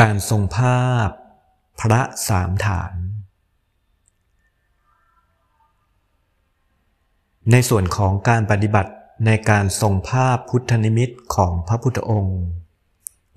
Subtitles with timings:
[0.00, 1.08] การทรงภาพ
[1.80, 2.94] พระสามฐาน
[7.50, 8.92] ในส่วนของการปฏิบัติ
[9.26, 12.40] ในการทรงภาพพุทธนิมิตของพระพุทธองค์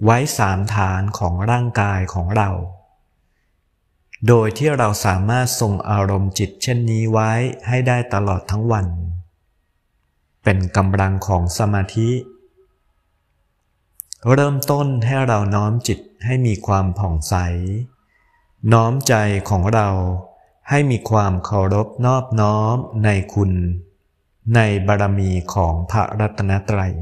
[0.04, 2.50] ไว้สามฐานของร่างกายของเรา
[4.28, 7.32] โดยที่เราสามารถทรงอารมณ์จิตเช่นนี้ไว้
[7.68, 8.88] ให้ได้ตลอดทั้งวัน
[10.44, 12.10] เป็นกำลังของสมาธิ
[14.34, 17.36] เริ่มต้นให้เราน้อมจิตให้มีความผ่องใส
[18.74, 19.14] น้อมใจ
[19.50, 19.90] ของเรา
[20.70, 23.52] ให้มีความเคารพนอบน้อมในคุณ
[24.56, 26.96] ในบารมีของพระรัตนตรัย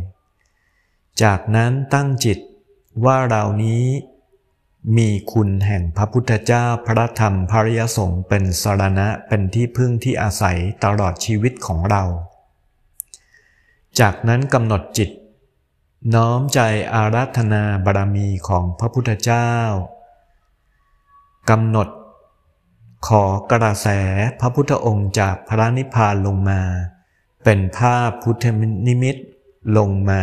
[1.23, 2.39] จากนั้นตั้งจิต
[3.05, 3.83] ว่าเรานี้
[4.97, 12.03] มีคุณแห่งพระพุทธเจ้าพระธรรมพระยสงฆ์เป็นสรณะเป็นที่พึ่งที่อาศัยตลอดชีวิตของเรา
[13.99, 15.09] จากนั้นกำหนดจิต
[16.13, 16.59] น้อมใจ
[16.93, 19.51] อาราธนาบารมีของพระพุทธเจ้า
[21.49, 21.89] กำหนด
[23.07, 23.87] ขอกระแส
[24.39, 26.61] พระพุทธองค์จากพระนิพพานลงมา
[27.43, 28.45] เป็นภาพพุทธ
[28.87, 29.15] นิมิต
[29.77, 30.21] ลงมา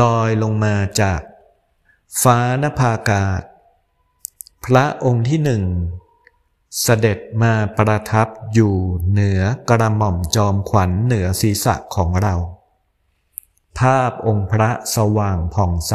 [0.00, 1.20] ลอยลงมาจาก
[2.22, 3.42] ฟ้านภากาศ
[4.64, 5.62] พระองค์ที่หนึ่ง
[6.82, 8.74] เสด็จมาประทับอยู่
[9.10, 12.36] เหนือกระหม่อมจอมขวัญเหนือศีรษะของเรา
[13.78, 15.94] ภาพองค์พระสว่างผ่องใส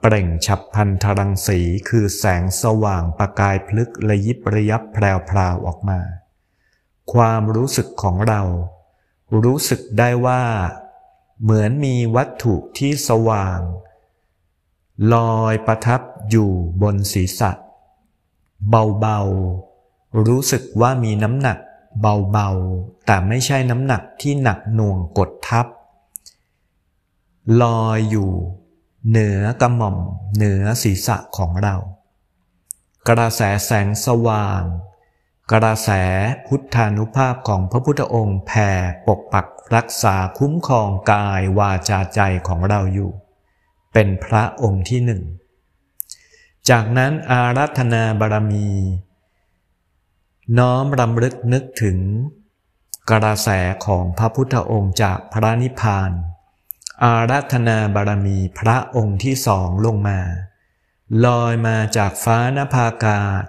[0.00, 6.00] เปล่งฉับพันธรังสีคือแสงสว่างประกายพลึกระยิบระยับแพรวๆออกมา
[7.12, 8.42] ความรู้สึกของเรา
[9.44, 10.42] รู้สึกได้ว่า
[11.42, 13.58] เหมือนมีวัตถุที่สว่าง
[15.12, 16.00] ลอยประทับ
[16.30, 16.50] อยู่
[16.82, 17.50] บนศีรษะ
[18.68, 21.58] เบาๆ รู้สึกว่ามีน้ำหนัก
[22.00, 25.66] เบาๆ แต่ไม่ใช่น้ำหนักที่หนักหน่วงกดทับ
[27.62, 28.32] ลอยอยู่
[29.08, 29.96] เหนือกระหม่อม
[30.36, 31.76] เหนือศีรษะของเรา
[33.08, 34.62] กระแสแสงสว่าง
[35.52, 35.90] กระแส
[36.46, 38.70] พุทธานุภาพของพระพุทธองค์แผ่
[39.06, 43.10] ปกปักรักษาคุ้มครองกายวาจาใจของเราอยู่
[43.92, 45.22] เป็นพระองค์ที่หนึ่ง
[46.68, 48.68] จากนั้นอารัธนาบารมี
[50.58, 51.98] น้อมรำลึกนึกถึง
[53.10, 53.48] กระแส
[53.86, 56.10] ของพระพุทธองค์จากพระนิพพาน
[57.04, 60.20] อารัธนาบารมีพระองค์ที่สองลงมา
[61.24, 63.44] ลอยมาจากฟ้านภากาศ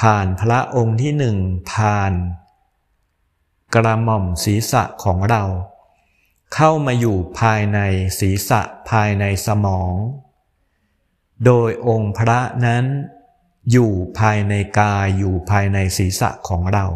[0.00, 1.36] ผ่านพระองค์ที่หนึ่ง
[1.72, 2.12] ผ่าน
[3.74, 5.44] กระหม่อมศีรษะของเรา
[6.54, 7.78] เข้ามาอยู่ภายใน
[8.18, 8.60] ศีรษะ
[8.90, 9.94] ภายในสมอง
[11.44, 12.84] โดยองค์พระนั้น
[13.70, 16.86] อยู่ภายในกายอยู่ภายในศีรษะของเรา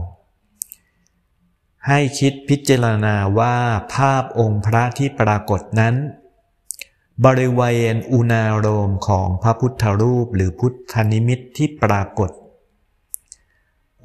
[1.87, 3.57] ให้คิดพิจารณาว่า
[3.95, 5.95] ภาพองค์พระที่ปรากฏนั้น
[7.25, 12.31] บริเวณอุณาโรมของพระพุทธรูปหรือพุทธนิมิตที่ปรากฏ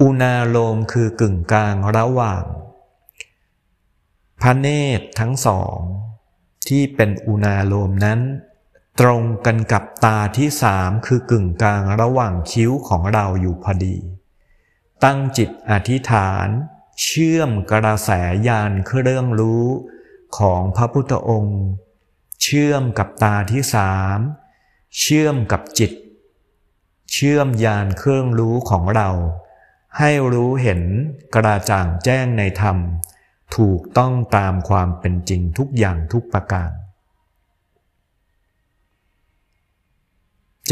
[0.02, 2.44] อุณาโลมคือกึ่งกลางระหว่าง
[4.42, 4.68] พระเน
[5.00, 5.78] ตรทั้งสอง
[6.68, 8.20] ที่เป็นอุณาโลมนั้น
[9.00, 13.96] ตรงกันกับตาที่สามคือกึ่งกลางระหว่างคิ้วของเราอยู่พอดี
[15.04, 16.48] ตั้งจิตอธิษฐาน
[17.02, 18.10] เชื่อมกระแส
[18.48, 19.66] ยานเครื่องรู้
[20.38, 21.62] ของพระพุทธองค์
[22.42, 24.20] เชื่อมกับตาที่สาม
[25.00, 25.92] เชื่อมกับจิต
[27.12, 29.10] เชื่อมยานเครื่องรู้ของเรา
[29.98, 30.82] ให้รู้เห็น
[31.36, 32.78] กระจ่างแจ้งในธรรม
[33.56, 36.72] ถูกต้องตามความเป็นจริงทุกอย่างทุกประการ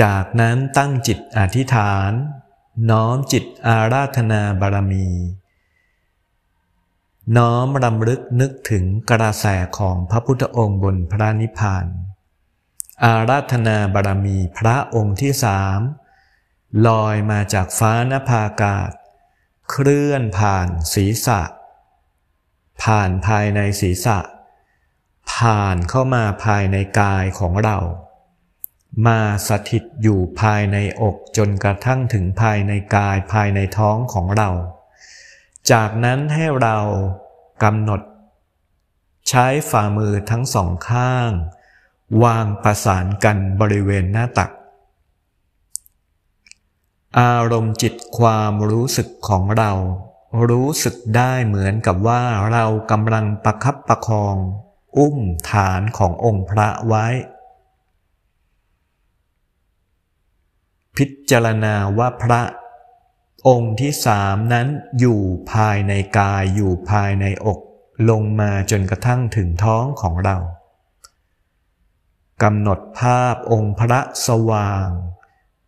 [0.01, 2.11] จากนั้นตั้งจิตอธิษฐาน
[2.89, 5.07] น้อมจิตอาราธนาบารมี
[7.37, 9.45] น้อมรำลึกนึกถึงกระแส
[9.77, 11.85] ของพระพุทธองค์บนพระนิพพาน
[13.03, 15.79] อาราธนาบารมีพระองค์ที่สาม
[16.87, 18.91] ลอยมาจากฟ้านภากาศ
[19.69, 21.41] เคลื่อนผ่านศีรษะ
[22.83, 24.19] ผ่านภายในศีรษะ
[25.31, 27.77] ผ่านเข้ามาภายในกายของเรา
[29.07, 34.49] มาสถิตอยู่ภายในอกจนกระทั่งถึงภายในกายภายในท้องของเรา
[35.71, 36.77] จากนั้นให้เรา
[37.63, 38.01] กำหนด
[39.29, 41.29] ใช้ฝ่ามือทั้งสองข้าง
[42.23, 44.51] วางประสานกันบริเวณหน้าตัก
[47.19, 49.71] อารมณ์จิตความรู้สึกของเรา
[50.49, 54.35] รู้สึกได้เหมือนกับว่าเรากำลังประคับประคอง
[54.97, 55.17] อุ้ม
[55.51, 57.05] ฐานขององค์พระไว้
[60.95, 62.41] พิจารณาว่าพระ
[63.47, 64.67] องค์ที่สามนั้น
[64.99, 67.59] อยู่ภายในกายอยู่ภายในอก
[68.09, 70.37] ลงมาจนกระทั่งถึงท้องของเรา
[72.43, 74.87] กำหนดภาพองค์พระสว่าง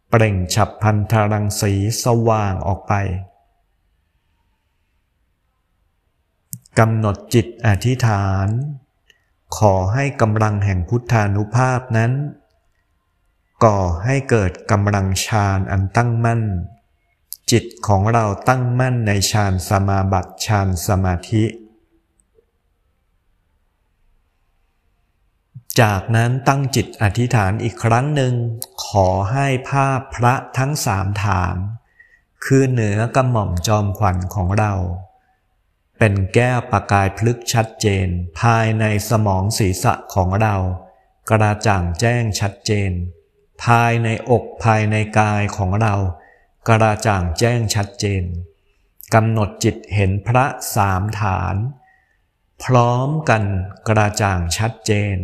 [0.10, 1.74] เปล่งฉับพันธรังสี
[2.04, 2.94] สว่างออกไป
[6.80, 8.48] กำหนดจิตอธิษฐาน
[9.58, 12.12] ขอให้กำลังแห่งพุทธานุภาพนั้น
[13.64, 16.42] ก่อให้เกิดกำลังฌานอันตั้งมั่น
[17.52, 21.44] จิตของเราตั้งมั่นในฌานสมาบัติฌานสมาธิ
[25.82, 28.34] จากนั้นตั้งจิตอธิษฐานอีกครั้งหนึ่ง
[28.86, 31.56] ขอให้ภาพพระทั้งสามฐาน
[32.46, 34.74] คือเหนือกระหม่อมจอมขวัญของเรา
[35.98, 38.08] เป็นแก้วประกายพลึกชัดเจน
[38.42, 40.56] ภายในสมองศีรษะของเรา
[41.30, 42.92] กระจ่างแจ้งชัดเจน
[43.64, 45.96] ภายในอกภายในกายของเรา
[46.70, 48.24] กระจ่างแจ้งชัดเจน
[49.14, 50.46] กำหนดจิตเห็นพระ
[50.76, 51.56] สามฐาน
[52.64, 53.44] พร้อมกัน
[53.88, 55.18] กระจ่างชัดเจน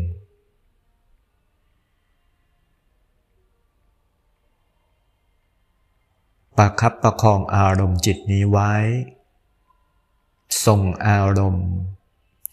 [6.58, 8.74] ประคับประคองอารมณ์จิตนี้ไว้
[10.66, 11.70] ทรงอารมณ์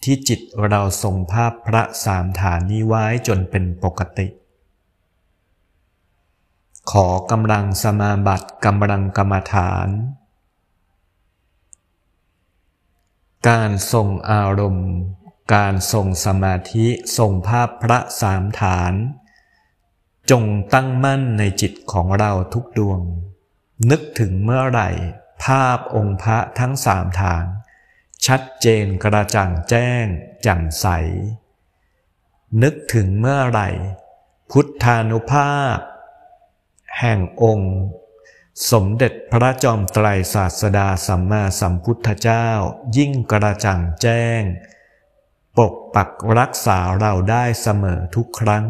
[0.03, 0.39] ที่จิต
[0.69, 4.27] เราทรงภาพพระสามฐานนี้ไว้จนเป็นปกติ
[6.91, 9.87] ขอกำลังสมาบัติกำลังกรรมฐาน
[13.49, 14.91] การทรงอารมณ์
[15.53, 16.87] การทรงสมาธิ
[17.17, 18.93] ทรงภาพพระสามฐาน
[20.31, 20.43] จง
[20.73, 23.01] ตั้งมั่นในจิตของเราทุกดวง
[23.89, 24.89] นึกถึงเมื่อไหร่
[25.43, 27.45] ภาพองค์พระทั้งสามฐาน
[28.25, 30.05] ชัดเจนกระจ่างแจ้ง
[30.43, 30.85] แจ่มใส
[32.63, 33.69] นึกถึงเมื่อไหร่
[34.51, 35.77] พุทธานุภาพ
[36.99, 37.75] แห่งองค์
[38.71, 42.47] สมเด็จพระจอมไตรศาสดาสัมมาสัมพุทธเจ้า
[42.97, 44.41] ยิ่งกระจ่างแจ้ง
[45.57, 46.09] ปกปัก
[46.39, 48.65] รักษาเราได้เสมอทุกครั้ง